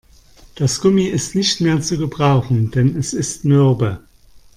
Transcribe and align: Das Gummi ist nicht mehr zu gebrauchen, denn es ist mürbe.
Das 0.55 0.81
Gummi 0.81 1.03
ist 1.03 1.35
nicht 1.35 1.61
mehr 1.61 1.79
zu 1.79 1.95
gebrauchen, 1.95 2.71
denn 2.71 2.95
es 2.97 3.13
ist 3.13 3.45
mürbe. 3.45 3.99